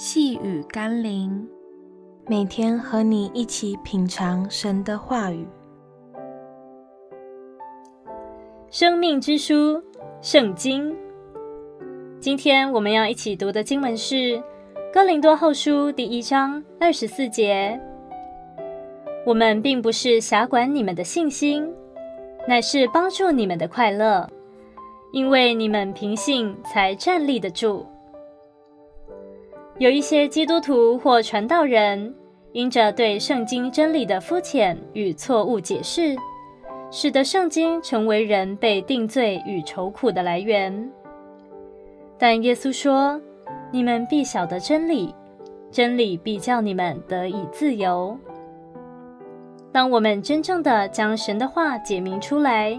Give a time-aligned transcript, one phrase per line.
[0.00, 1.44] 细雨甘霖，
[2.28, 5.44] 每天和你一起品尝神的话语。
[8.70, 9.82] 生命之书，
[10.20, 10.94] 圣经。
[12.20, 14.14] 今天我们要一起读的经文是
[14.94, 17.80] 《哥林多后书》第一章二十四节。
[19.26, 21.68] 我们并不是辖管你们的信心，
[22.46, 24.30] 乃是帮助你们的快乐，
[25.10, 27.84] 因为你们凭信才站立得住。
[29.78, 32.12] 有一些基督徒或传道人，
[32.50, 36.16] 因着对圣经真理的肤浅与错误解释，
[36.90, 40.90] 使得圣经成为人被定罪与愁苦的来源。
[42.18, 43.20] 但耶稣说
[43.70, 45.14] ：“你们必晓得真理，
[45.70, 48.18] 真理必叫你们得以自由。”
[49.70, 52.76] 当我们真正的将神的话解明出来，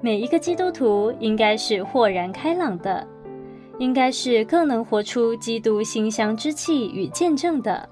[0.00, 3.06] 每一个基督徒应该是豁然开朗的。
[3.78, 7.88] 应该是更能活出基督馨香之气与见证的。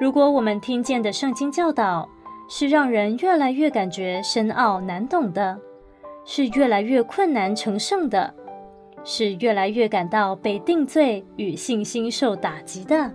[0.00, 2.08] 如果我们听见的圣经教导
[2.48, 5.58] 是让人越来越感觉深奥难懂的，
[6.24, 8.32] 是越来越困难成圣的，
[9.04, 13.10] 是越来越感到被定罪与信心受打击的，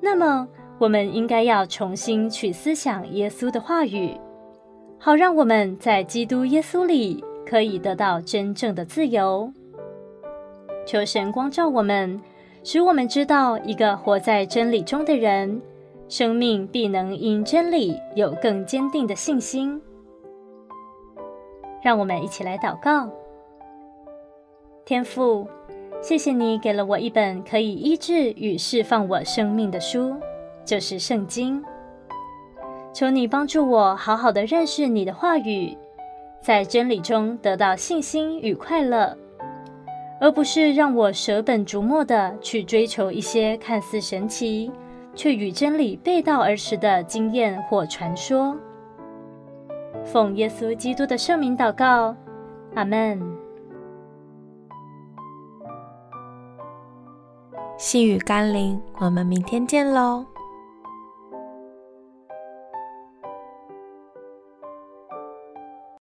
[0.00, 0.46] 那么
[0.78, 4.18] 我们应该要重新去思想耶稣的话语，
[4.98, 9.52] 好让我们在基督耶稣里可以得到真正的自由。
[10.90, 12.20] 求神光照我们，
[12.64, 15.62] 使我们知道，一个活在真理中的人，
[16.08, 19.80] 生命必能因真理有更坚定的信心。
[21.80, 23.08] 让我们一起来祷告：
[24.84, 25.46] 天父，
[26.02, 30.16] 谢谢你给了我一本可以医治与释放我生命的书，
[30.64, 31.64] 就是圣经。
[32.92, 35.78] 求你帮助我好好的认识你的话语，
[36.42, 39.16] 在真理中得到信心与快乐。
[40.20, 44.70] 而不是让我舍本逐末地去追求一些看似神奇，
[45.14, 48.54] 却与真理背道而驰的经验或传说。
[50.04, 52.14] 奉耶稣基督的圣名祷告，
[52.74, 53.18] 阿门。
[57.78, 60.26] 细雨甘霖，我们明天见喽。